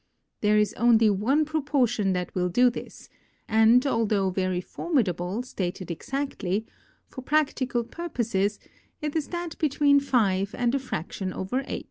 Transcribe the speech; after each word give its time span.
There 0.39 0.57
is 0.57 0.73
only 0.77 1.11
one 1.11 1.45
proportion 1.45 2.13
that 2.13 2.33
will 2.33 2.49
do 2.49 2.71
this, 2.71 3.07
and 3.47 3.85
although 3.85 4.31
very 4.31 4.59
formidable, 4.59 5.43
stated 5.43 5.91
exactly, 5.91 6.65
for 7.05 7.21
practical 7.21 7.83
purposes, 7.83 8.57
it 8.99 9.15
is 9.15 9.27
that 9.27 9.59
between 9.59 9.99
5 9.99 10.55
and 10.57 10.73
a 10.73 10.79
fraction 10.79 11.31
over 11.31 11.63
8. 11.67 11.79